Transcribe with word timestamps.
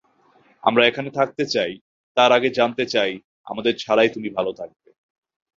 আমরা 0.63 0.83
এখানে 0.85 1.09
থাকতে 1.09 1.43
চাই, 1.47 1.71
তার 2.17 2.29
আগে 2.31 2.49
জানতে 2.51 2.83
চাই 2.93 3.11
আমাদের 3.47 3.73
ছাড়াই 3.77 4.09
তুমি 4.15 4.29
ভালো 4.37 4.51
থাকবে। 4.53 4.89